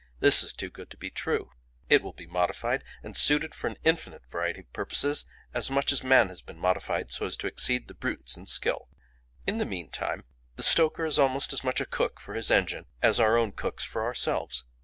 [0.19, 1.51] This is too good to be true:
[1.87, 6.03] it will be modified and suited for an infinite variety of purposes, as much as
[6.03, 8.89] man has been modified so as to exceed the brutes in skill.
[9.45, 10.23] "In the meantime
[10.55, 13.83] the stoker is almost as much a cook for his engine as our own cooks
[13.83, 14.63] for ourselves.